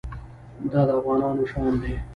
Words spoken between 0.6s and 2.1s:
دا د افغانانو شان دی.